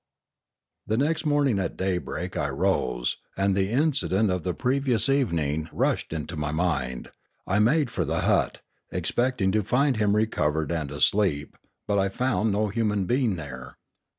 [0.87, 5.69] The next morning at daybreak I rose, and the inci dent of the previous evening
[5.71, 7.11] rushed into my mind.
[7.45, 8.61] I made for the hut,
[8.91, 11.55] expecting to find him recovered and asleep,
[11.87, 13.77] but I found no human being there.